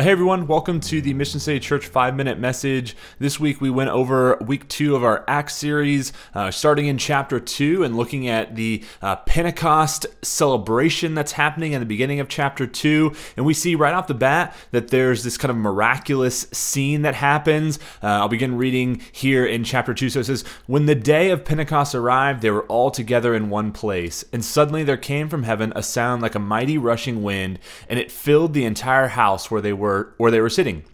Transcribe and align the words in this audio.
Hey 0.00 0.10
everyone, 0.10 0.46
welcome 0.46 0.80
to 0.80 1.02
the 1.02 1.12
Mission 1.12 1.38
City 1.38 1.60
Church 1.60 1.86
5 1.86 2.16
Minute 2.16 2.38
Message. 2.38 2.96
This 3.18 3.38
week 3.38 3.60
we 3.60 3.68
went 3.68 3.90
over 3.90 4.38
week 4.40 4.66
2 4.68 4.96
of 4.96 5.04
our 5.04 5.22
Acts 5.28 5.54
series, 5.54 6.14
uh, 6.34 6.50
starting 6.50 6.86
in 6.86 6.96
chapter 6.96 7.38
2 7.38 7.84
and 7.84 7.94
looking 7.94 8.26
at 8.26 8.56
the 8.56 8.82
uh, 9.02 9.16
Pentecost 9.16 10.06
celebration 10.22 11.14
that's 11.14 11.32
happening 11.32 11.72
in 11.72 11.80
the 11.80 11.86
beginning 11.86 12.20
of 12.20 12.28
chapter 12.28 12.66
2. 12.66 13.12
And 13.36 13.44
we 13.44 13.52
see 13.52 13.74
right 13.74 13.92
off 13.92 14.06
the 14.06 14.14
bat 14.14 14.56
that 14.70 14.88
there's 14.88 15.24
this 15.24 15.36
kind 15.36 15.50
of 15.50 15.58
miraculous 15.58 16.46
scene 16.52 17.02
that 17.02 17.14
happens. 17.14 17.78
Uh, 18.02 18.06
I'll 18.06 18.28
begin 18.28 18.56
reading 18.56 19.02
here 19.12 19.44
in 19.44 19.62
chapter 19.62 19.92
2. 19.92 20.08
So 20.08 20.20
it 20.20 20.24
says, 20.24 20.42
When 20.66 20.86
the 20.86 20.94
day 20.94 21.28
of 21.28 21.44
Pentecost 21.44 21.94
arrived, 21.94 22.40
they 22.40 22.50
were 22.50 22.64
all 22.64 22.90
together 22.90 23.34
in 23.34 23.50
one 23.50 23.72
place. 23.72 24.24
And 24.32 24.42
suddenly 24.42 24.84
there 24.84 24.96
came 24.96 25.28
from 25.28 25.42
heaven 25.42 25.70
a 25.76 25.82
sound 25.82 26.22
like 26.22 26.34
a 26.34 26.40
mighty 26.40 26.78
rushing 26.78 27.22
wind, 27.22 27.58
and 27.90 27.98
it 27.98 28.10
filled 28.10 28.54
the 28.54 28.64
entire 28.64 29.08
house 29.08 29.50
where 29.50 29.60
they 29.60 29.74
were 29.74 29.81
were 29.82 30.14
where 30.16 30.30
they 30.30 30.40
were 30.40 30.48
sitting. 30.48 30.84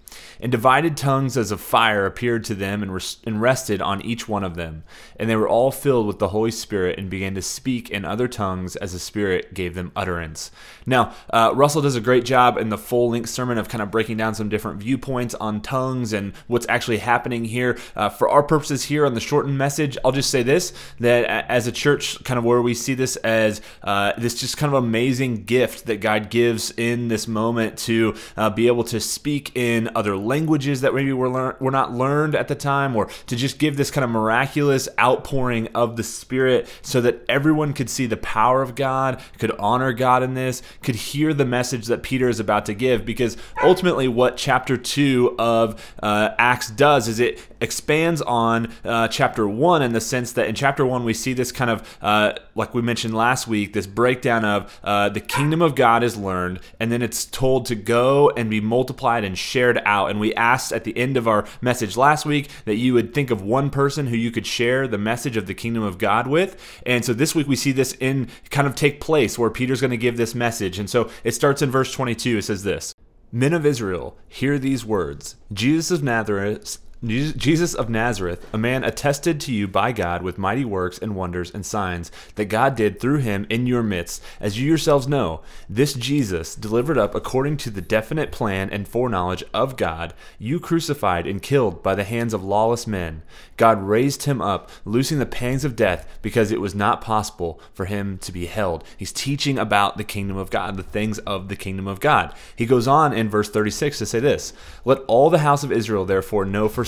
And 0.41 0.53
divided 0.53 0.97
tongues 0.97 1.37
as 1.37 1.51
of 1.51 1.61
fire 1.61 2.07
appeared 2.07 2.45
to 2.45 2.55
them 2.55 2.83
and, 2.83 3.17
and 3.25 3.41
rested 3.41 3.83
on 3.83 4.01
each 4.03 4.29
one 4.29 4.45
of 4.45 4.55
them. 4.55 4.85
And 5.19 5.29
they 5.29 5.37
were 5.37 5.49
all 5.49 5.71
filled 5.71 6.07
with 6.07 6.21
the 6.21 6.29
Holy 6.29 6.53
Spirit 6.53 6.99
and 6.99 7.11
began 7.11 7.35
to 7.35 7.43
speak 7.43 7.91
in 7.91 8.05
other 8.05 8.29
tongues 8.29 8.77
as 8.77 8.93
the 8.93 8.99
Spirit 8.99 9.53
gave 9.53 9.75
them 9.75 9.91
utterance. 9.97 10.51
Now, 10.87 11.13
uh, 11.31 11.53
Russell 11.55 11.83
does 11.83 11.97
a 11.97 12.01
great 12.01 12.25
job 12.25 12.57
in 12.57 12.69
the 12.69 12.79
full 12.79 13.11
length 13.11 13.31
sermon 13.31 13.59
of 13.59 13.69
kind 13.69 13.83
of 13.83 13.91
breaking 13.91 14.17
down 14.17 14.35
some 14.35 14.49
different 14.49 14.81
viewpoints 14.81 15.35
on 15.35 15.61
tongues 15.61 16.13
and 16.13 16.33
what's 16.47 16.67
actually 16.69 16.99
happening 16.99 17.45
here. 17.45 17.77
Uh, 17.97 18.09
for 18.09 18.29
our 18.29 18.43
purposes 18.43 18.85
here 18.85 19.05
on 19.05 19.15
the 19.15 19.21
shortened 19.21 19.59
message, 19.59 19.99
I'll 20.05 20.13
just 20.13 20.31
say 20.31 20.43
this 20.43 20.73
that 21.01 21.25
as 21.49 21.67
a 21.67 21.73
church, 21.73 22.23
kind 22.25 22.39
of 22.39 22.45
where 22.45 22.63
we 22.63 22.75
see 22.75 22.95
this 22.95 23.17
as 23.17 23.61
uh, 23.83 24.13
this 24.17 24.39
just 24.39 24.57
kind 24.57 24.73
of 24.73 24.83
amazing 24.83 25.45
gift 25.45 25.87
that 25.87 26.01
God 26.01 26.31
gives 26.31 26.71
in 26.77 27.09
this 27.09 27.27
moment 27.27 27.77
to 27.79 28.15
uh, 28.37 28.51
be 28.51 28.69
able 28.69 28.85
to 28.85 29.01
speak 29.01 29.57
in 29.57 29.91
other 29.95 30.17
languages 30.17 30.28
that 30.29 30.95
maybe 30.95 31.13
were, 31.13 31.29
lear- 31.29 31.57
were 31.61 31.71
not 31.71 31.93
learned 31.93 32.35
at 32.35 32.49
the 32.49 32.55
time, 32.55 32.97
or 32.97 33.07
to 33.27 33.37
just 33.37 33.59
give 33.59 33.77
this 33.77 33.91
kind 33.91 34.05
of 34.05 34.11
miraculous 34.11 34.89
outpouring 34.99 35.69
of 35.75 35.97
the 35.97 36.03
Spirit 36.03 36.69
so 36.83 37.01
that 37.01 37.25
everyone 37.29 37.73
could 37.73 37.91
see 37.91 38.07
the 38.07 38.17
power 38.17 38.63
of 38.63 38.75
God, 38.75 39.21
could 39.39 39.53
honor 39.59 39.93
God 39.93 40.23
in 40.23 40.35
this, 40.35 40.63
could 40.83 40.95
hear 40.95 41.35
the 41.35 41.45
message 41.45 41.87
that 41.87 42.03
Peter 42.03 42.29
is 42.29 42.41
about 42.41 42.67
to 42.67 42.75
give. 42.75 43.05
Because 43.05 43.37
ultimately, 43.63 44.09
what 44.09 44.37
chapter 44.37 44.77
2 44.77 45.37
of 45.39 45.95
uh, 46.03 46.31
Acts 46.39 46.71
does 46.71 47.09
is 47.09 47.21
it 47.21 47.41
expands 47.61 48.23
on 48.23 48.73
uh, 48.85 49.09
chapter 49.09 49.49
1 49.49 49.83
in 49.83 49.93
the 49.93 50.01
sense 50.01 50.33
that 50.33 50.49
in 50.49 50.55
chapter 50.55 50.87
1 50.87 51.05
we 51.05 51.15
see 51.15 51.33
this 51.33 51.53
kind 51.53 51.71
of, 51.71 51.99
uh, 52.01 52.33
like 52.55 52.75
we 52.75 52.83
mentioned 52.83 53.15
last 53.15 53.49
week, 53.49 53.73
this 53.73 53.87
breakdown 53.87 54.45
of 54.45 54.81
uh, 54.85 55.09
the 55.09 55.21
kingdom 55.21 55.63
of 55.63 55.75
God 55.75 56.03
is 56.03 56.17
learned, 56.17 56.61
and 56.79 56.93
then 56.93 57.03
it's 57.03 57.25
told 57.25 57.67
to 57.67 57.75
go 57.75 58.31
and 58.37 58.51
be 58.51 58.61
multiplied 58.61 59.25
and 59.25 59.37
shared 59.37 59.81
out. 59.85 60.11
And 60.11 60.18
and 60.19 60.21
we 60.21 60.35
asked 60.35 60.73
at 60.73 60.83
the 60.83 60.97
end 60.99 61.17
of 61.17 61.29
our 61.29 61.47
message 61.61 61.97
last 61.97 62.27
week 62.27 62.49
that 62.65 62.75
you 62.75 62.93
would 62.93 63.15
think 63.15 63.31
of 63.31 63.41
one 63.41 63.71
person 63.71 64.09
who 64.09 64.17
you 64.17 64.33
could 64.33 64.47
share 64.47 64.89
the 64.89 64.99
message 64.99 65.37
of 65.37 65.47
the 65.47 65.55
kingdom 65.55 65.85
of 65.85 65.97
God 65.97 66.27
with. 66.27 66.61
And 66.85 67.05
so 67.05 67.15
this 67.15 67.37
week 67.37 67.47
we 67.47 67.55
see 67.55 67.71
this 67.71 67.93
in 68.01 68.29
kind 68.51 68.67
of 68.67 68.75
take 68.75 69.01
place 69.01 69.39
where 69.39 69.49
Peter's 69.49 69.81
going 69.81 69.93
to 69.93 69.97
give 69.97 70.17
this 70.17 70.35
message. 70.35 70.81
And 70.81 70.91
so 70.91 71.09
it 71.23 71.37
starts 71.37 71.63
in 71.63 71.71
verse 71.71 71.93
22. 71.93 72.39
It 72.39 72.43
says 72.43 72.65
this 72.65 72.95
Men 73.31 73.53
of 73.53 73.65
Israel, 73.65 74.19
hear 74.27 74.59
these 74.59 74.85
words 74.85 75.37
Jesus 75.53 75.93
of 75.93 76.03
Nazareth 76.03 76.79
Jesus 77.05 77.75
of 77.75 77.89
Nazareth, 77.89 78.45
a 78.53 78.59
man 78.59 78.83
attested 78.83 79.41
to 79.43 79.53
you 79.53 79.69
by 79.69 79.93
God 79.93 80.21
with 80.21 80.37
mighty 80.37 80.65
works 80.65 80.99
and 80.99 81.15
wonders 81.15 81.49
and 81.49 81.65
signs 81.65 82.11
that 82.35 82.47
God 82.47 82.75
did 82.75 82.99
through 82.99 83.19
him 83.19 83.47
in 83.49 83.69
your 83.69 83.85
midst, 83.85 84.21
as 84.41 84.59
you 84.59 84.67
yourselves 84.67 85.07
know. 85.07 85.41
This 85.69 85.95
Jesus, 85.95 86.57
delivered 86.57 86.99
up 86.99 87.15
according 87.15 87.57
to 87.59 87.71
the 87.71 87.81
definite 87.81 88.33
plan 88.33 88.69
and 88.71 88.89
foreknowledge 88.89 89.45
of 89.55 89.77
God, 89.77 90.13
you 90.41 90.59
crucified 90.59 91.25
and 91.25 91.41
killed 91.41 91.85
by 91.85 91.95
the 91.95 92.03
hands 92.03 92.35
of 92.35 92.43
lawless 92.43 92.85
men. 92.85 93.23
God 93.57 93.83
raised 93.83 94.25
him 94.25 94.41
up, 94.41 94.71
loosing 94.85 95.19
the 95.19 95.27
pangs 95.27 95.65
of 95.65 95.77
death, 95.77 96.19
because 96.21 96.51
it 96.51 96.61
was 96.61 96.75
not 96.75 97.01
possible 97.01 97.61
for 97.73 97.85
him 97.85 98.19
to 98.19 98.33
be 98.33 98.47
held. 98.47 98.83
He's 98.97 99.13
teaching 99.13 99.59
about 99.59 99.99
the 99.99 100.05
kingdom 100.05 100.37
of 100.37 100.51
God, 100.51 100.77
the 100.77 100.83
things 100.83 101.19
of 101.21 101.49
the 101.49 101.57
kingdom 101.57 101.87
of 101.87 102.01
God. 102.01 102.35
He 102.57 102.67
goes 102.67 102.89
on 102.89 103.13
in 103.13 103.29
verse 103.29 103.51
36 103.51 103.99
to 103.99 104.07
say 104.07 104.21
this 104.21 104.53
Let 104.85 104.99
all 105.07 105.31
the 105.31 105.39
house 105.39 105.63
of 105.63 105.73
Israel 105.73 106.05
therefore 106.05 106.45
know 106.45 106.69
for 106.69 106.88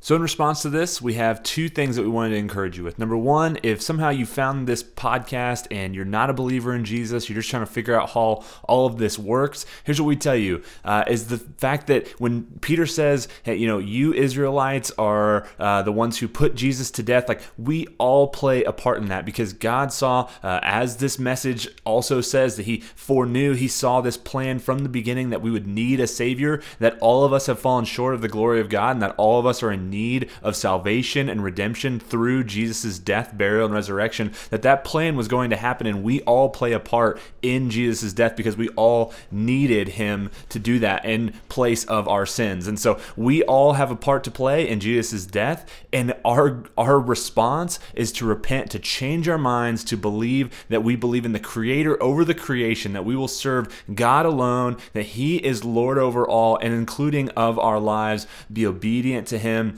So, 0.00 0.14
in 0.14 0.22
response 0.22 0.62
to 0.62 0.70
this, 0.70 1.02
we 1.02 1.14
have 1.14 1.42
two 1.42 1.68
things 1.68 1.96
that 1.96 2.02
we 2.02 2.08
wanted 2.08 2.30
to 2.30 2.36
encourage 2.36 2.78
you 2.78 2.84
with. 2.84 3.00
Number 3.00 3.16
one, 3.16 3.58
if 3.64 3.82
somehow 3.82 4.10
you 4.10 4.26
found 4.26 4.68
this 4.68 4.80
podcast 4.80 5.66
and 5.72 5.92
you're 5.92 6.04
not 6.04 6.30
a 6.30 6.32
believer 6.32 6.72
in 6.72 6.84
Jesus, 6.84 7.28
you're 7.28 7.34
just 7.34 7.50
trying 7.50 7.66
to 7.66 7.70
figure 7.70 8.00
out 8.00 8.10
how 8.10 8.44
all 8.62 8.86
of 8.86 8.98
this 8.98 9.18
works, 9.18 9.66
here's 9.82 10.00
what 10.00 10.06
we 10.06 10.14
tell 10.14 10.36
you 10.36 10.62
uh, 10.84 11.02
is 11.08 11.26
the 11.26 11.38
fact 11.38 11.88
that 11.88 12.08
when 12.20 12.44
Peter 12.60 12.86
says, 12.86 13.26
hey, 13.42 13.56
you 13.56 13.66
know, 13.66 13.78
you 13.78 14.14
Israelites 14.14 14.92
are 14.98 15.48
uh, 15.58 15.82
the 15.82 15.90
ones 15.90 16.18
who 16.18 16.28
put 16.28 16.54
Jesus 16.54 16.92
to 16.92 17.02
death, 17.02 17.28
like 17.28 17.40
we 17.58 17.88
all 17.98 18.28
play 18.28 18.62
a 18.62 18.72
part 18.72 18.98
in 18.98 19.08
that 19.08 19.26
because 19.26 19.52
God 19.52 19.92
saw, 19.92 20.30
uh, 20.44 20.60
as 20.62 20.98
this 20.98 21.18
message 21.18 21.66
also 21.84 22.20
says, 22.20 22.54
that 22.56 22.66
He 22.66 22.82
foreknew, 22.94 23.54
He 23.54 23.66
saw 23.66 24.00
this 24.00 24.16
plan 24.16 24.60
from 24.60 24.78
the 24.80 24.88
beginning 24.88 25.30
that 25.30 25.42
we 25.42 25.50
would 25.50 25.66
need 25.66 25.98
a 25.98 26.06
Savior, 26.06 26.62
that 26.78 26.96
all 27.00 27.24
of 27.24 27.32
us 27.32 27.46
have 27.46 27.58
fallen 27.58 27.84
short 27.84 28.14
of 28.14 28.20
the 28.20 28.28
glory 28.28 28.60
of 28.60 28.68
God, 28.68 28.92
and 28.92 29.02
that 29.02 29.16
all 29.16 29.40
of 29.40 29.46
us 29.46 29.60
are 29.60 29.72
in 29.72 29.87
need 29.88 30.30
of 30.42 30.56
salvation 30.56 31.28
and 31.28 31.42
redemption 31.42 32.00
through 32.00 32.44
Jesus' 32.44 32.98
death, 32.98 33.36
burial, 33.36 33.66
and 33.66 33.74
resurrection, 33.74 34.32
that 34.50 34.62
that 34.62 34.84
plan 34.84 35.16
was 35.16 35.28
going 35.28 35.50
to 35.50 35.56
happen, 35.56 35.86
and 35.86 36.02
we 36.02 36.20
all 36.22 36.48
play 36.48 36.72
a 36.72 36.80
part 36.80 37.20
in 37.42 37.70
Jesus' 37.70 38.12
death 38.12 38.36
because 38.36 38.56
we 38.56 38.68
all 38.70 39.12
needed 39.30 39.88
him 39.88 40.30
to 40.48 40.58
do 40.58 40.78
that 40.78 41.04
in 41.04 41.32
place 41.48 41.84
of 41.84 42.08
our 42.08 42.26
sins. 42.26 42.66
And 42.66 42.78
so 42.78 43.00
we 43.16 43.42
all 43.44 43.74
have 43.74 43.90
a 43.90 43.96
part 43.96 44.24
to 44.24 44.30
play 44.30 44.68
in 44.68 44.80
Jesus' 44.80 45.26
death, 45.26 45.68
and 45.92 46.14
our 46.24 46.64
our 46.76 47.00
response 47.00 47.78
is 47.94 48.12
to 48.12 48.26
repent, 48.26 48.70
to 48.70 48.78
change 48.78 49.28
our 49.28 49.38
minds, 49.38 49.84
to 49.84 49.96
believe 49.96 50.64
that 50.68 50.82
we 50.84 50.96
believe 50.96 51.24
in 51.24 51.32
the 51.32 51.38
Creator 51.38 52.02
over 52.02 52.24
the 52.24 52.34
creation, 52.34 52.92
that 52.92 53.04
we 53.04 53.16
will 53.16 53.28
serve 53.28 53.84
God 53.94 54.26
alone, 54.26 54.76
that 54.92 55.02
He 55.02 55.36
is 55.36 55.64
Lord 55.64 55.98
over 55.98 56.26
all, 56.26 56.56
and 56.56 56.74
including 56.74 57.28
of 57.30 57.58
our 57.58 57.80
lives, 57.80 58.26
be 58.52 58.66
obedient 58.66 59.26
to 59.28 59.38
Him 59.38 59.77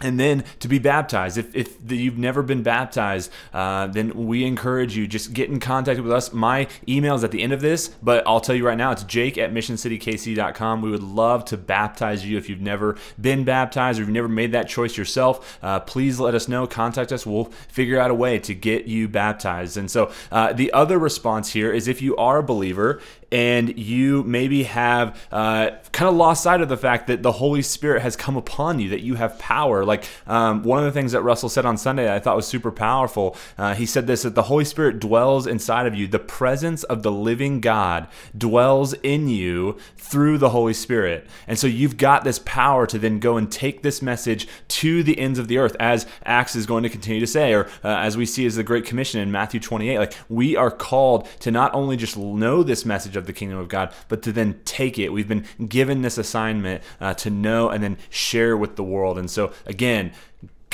and 0.00 0.18
then 0.18 0.44
to 0.60 0.68
be 0.68 0.78
baptized. 0.78 1.38
If, 1.38 1.54
if 1.54 1.76
you've 1.90 2.18
never 2.18 2.42
been 2.42 2.62
baptized 2.62 3.30
uh, 3.52 3.86
then 3.88 4.26
we 4.26 4.44
encourage 4.44 4.96
you 4.96 5.06
just 5.06 5.32
get 5.32 5.48
in 5.50 5.60
contact 5.60 6.00
with 6.00 6.12
us. 6.12 6.32
My 6.32 6.68
email 6.88 7.14
is 7.14 7.24
at 7.24 7.30
the 7.30 7.42
end 7.42 7.52
of 7.52 7.60
this 7.60 7.88
but 8.02 8.26
i'll 8.26 8.40
tell 8.40 8.54
you 8.54 8.66
right 8.66 8.78
now 8.78 8.92
it's 8.92 9.04
jake 9.04 9.38
at 9.38 9.52
missioncitykc.com 9.52 10.82
we 10.82 10.90
would 10.90 11.02
love 11.02 11.44
to 11.46 11.56
baptize 11.56 12.24
you 12.24 12.38
if 12.38 12.48
you've 12.48 12.60
never 12.60 12.96
been 13.20 13.44
baptized 13.44 13.98
or 13.98 14.02
you've 14.02 14.10
never 14.10 14.28
made 14.28 14.52
that 14.52 14.68
choice 14.68 14.96
yourself. 14.96 15.58
Uh, 15.62 15.80
please 15.80 16.20
let 16.20 16.34
us 16.34 16.48
know 16.48 16.66
contact 16.66 17.12
us. 17.12 17.26
We'll 17.26 17.46
figure 17.68 17.98
out 17.98 18.10
a 18.10 18.14
way 18.14 18.38
to 18.40 18.54
get 18.54 18.86
you 18.86 19.08
baptized. 19.08 19.76
And 19.76 19.90
so 19.90 20.12
uh, 20.30 20.52
the 20.52 20.72
other 20.72 20.98
response 20.98 21.52
here 21.52 21.72
is 21.72 21.88
if 21.88 22.02
you 22.02 22.16
are 22.16 22.38
a 22.38 22.42
believer 22.42 23.00
and 23.30 23.78
you 23.78 24.22
maybe 24.24 24.62
have 24.62 25.20
uh, 25.30 25.70
kind 25.92 26.08
of 26.08 26.14
lost 26.14 26.42
sight 26.42 26.60
of 26.60 26.68
the 26.68 26.76
fact 26.76 27.06
that 27.08 27.22
the 27.22 27.32
Holy 27.32 27.62
Spirit 27.62 28.02
has 28.02 28.16
come 28.16 28.36
upon 28.36 28.80
you, 28.80 28.88
that 28.90 29.00
you 29.00 29.16
have 29.16 29.38
power. 29.38 29.84
Like 29.84 30.04
um, 30.26 30.62
one 30.62 30.78
of 30.78 30.84
the 30.84 30.92
things 30.92 31.12
that 31.12 31.22
Russell 31.22 31.48
said 31.48 31.66
on 31.66 31.76
Sunday 31.76 32.14
I 32.14 32.18
thought 32.18 32.36
was 32.36 32.46
super 32.46 32.72
powerful. 32.72 33.36
Uh, 33.56 33.74
he 33.74 33.84
said 33.84 34.06
this 34.06 34.22
that 34.22 34.34
the 34.34 34.44
Holy 34.44 34.64
Spirit 34.64 34.98
dwells 34.98 35.46
inside 35.46 35.86
of 35.86 35.94
you. 35.94 36.06
The 36.06 36.18
presence 36.18 36.84
of 36.84 37.02
the 37.02 37.12
living 37.12 37.60
God 37.60 38.08
dwells 38.36 38.94
in 38.94 39.28
you 39.28 39.76
through 39.96 40.38
the 40.38 40.50
Holy 40.50 40.74
Spirit. 40.74 41.26
And 41.46 41.58
so 41.58 41.66
you've 41.66 41.98
got 41.98 42.24
this 42.24 42.38
power 42.40 42.86
to 42.86 42.98
then 42.98 43.18
go 43.18 43.36
and 43.36 43.50
take 43.50 43.82
this 43.82 44.00
message 44.00 44.48
to 44.68 45.02
the 45.02 45.18
ends 45.18 45.38
of 45.38 45.48
the 45.48 45.58
earth, 45.58 45.76
as 45.78 46.06
Acts 46.24 46.56
is 46.56 46.64
going 46.64 46.82
to 46.82 46.88
continue 46.88 47.20
to 47.20 47.26
say, 47.26 47.52
or 47.52 47.66
uh, 47.84 47.88
as 47.98 48.16
we 48.16 48.24
see 48.24 48.46
as 48.46 48.56
the 48.56 48.62
Great 48.62 48.86
Commission 48.86 49.20
in 49.20 49.30
Matthew 49.30 49.60
28. 49.60 49.98
Like 49.98 50.14
we 50.28 50.56
are 50.56 50.70
called 50.70 51.28
to 51.40 51.50
not 51.50 51.74
only 51.74 51.96
just 51.96 52.16
know 52.16 52.62
this 52.62 52.86
message 52.86 53.17
of 53.18 53.26
the 53.26 53.32
kingdom 53.32 53.58
of 53.58 53.68
God, 53.68 53.92
but 54.08 54.22
to 54.22 54.32
then 54.32 54.60
take 54.64 54.98
it. 54.98 55.10
We've 55.10 55.28
been 55.28 55.44
given 55.68 56.02
this 56.02 56.18
assignment 56.18 56.82
uh, 57.00 57.14
to 57.14 57.30
know 57.30 57.68
and 57.68 57.82
then 57.82 57.98
share 58.10 58.56
with 58.56 58.76
the 58.76 58.84
world. 58.84 59.18
And 59.18 59.30
so, 59.30 59.52
again, 59.66 60.12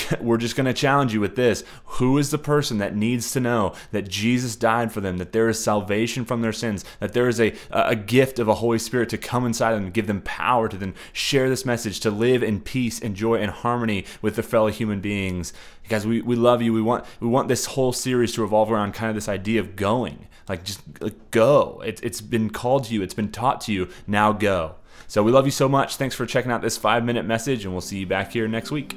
we're 0.20 0.38
just 0.38 0.56
going 0.56 0.67
to 0.67 0.73
challenge 0.73 1.12
you 1.12 1.20
with 1.20 1.37
this. 1.37 1.64
Who 1.85 2.19
is 2.19 2.31
the 2.31 2.38
person 2.38 2.79
that 2.79 2.96
needs 2.96 3.32
to 3.32 3.41
know 3.41 3.75
that 3.93 4.08
Jesus 4.08 4.56
died 4.56 4.93
for 4.93 5.00
them, 5.00 5.19
that 5.19 5.32
there 5.32 5.49
is 5.49 5.62
salvation 5.62 6.25
from 6.25 6.43
their 6.43 6.52
sins, 6.52 6.85
that 7.00 7.12
there 7.12 7.29
is 7.29 7.41
a, 7.41 7.55
a 7.70 7.96
gift 7.96 8.38
of 8.38 8.49
a 8.49 8.55
Holy 8.55 8.79
Spirit 8.79 9.08
to 9.11 9.19
come 9.19 9.46
inside 9.46 9.75
them 9.75 9.91
give 9.91 10.06
them 10.06 10.23
power 10.23 10.69
to 10.69 10.76
then 10.76 10.94
share 11.12 11.49
this 11.49 11.64
message, 11.64 12.00
to 12.00 12.11
live 12.11 12.43
in 12.43 12.61
peace 12.61 13.00
and 13.00 13.14
joy 13.14 13.37
and 13.37 13.50
harmony 13.50 14.05
with 14.23 14.37
their 14.37 14.44
fellow 14.44 14.69
human 14.69 15.00
beings? 15.00 15.52
Guys, 15.88 16.06
we, 16.06 16.20
we 16.23 16.37
love 16.37 16.62
you. 16.62 16.73
We 16.73 16.82
want 16.82 17.05
we 17.20 17.29
want 17.29 17.49
this 17.49 17.67
whole 17.67 17.93
series 17.93 18.32
to 18.35 18.43
revolve 18.43 18.73
around 18.73 18.94
kind 18.94 19.11
of 19.11 19.14
this 19.14 19.29
idea 19.29 19.61
of 19.61 19.76
going. 19.76 20.26
Like 20.49 20.64
just 20.64 20.81
like, 21.00 21.31
go. 21.31 21.82
It, 21.85 22.00
it's 22.02 22.20
been 22.20 22.50
called 22.50 22.85
to 22.85 22.94
you. 22.94 23.02
It's 23.02 23.14
been 23.14 23.32
taught 23.32 23.61
to 23.62 23.73
you. 23.73 23.88
Now 24.06 24.32
go. 24.32 24.76
So 25.06 25.23
we 25.23 25.32
love 25.32 25.44
you 25.44 25.52
so 25.52 25.69
much. 25.69 25.96
Thanks 25.96 26.14
for 26.14 26.26
checking 26.26 26.50
out 26.50 26.62
this 26.62 26.76
five 26.76 27.05
minute 27.05 27.25
message, 27.25 27.64
and 27.64 27.73
we'll 27.73 27.81
see 27.81 27.99
you 27.99 28.06
back 28.06 28.32
here 28.32 28.49
next 28.49 28.70
week. 28.70 28.96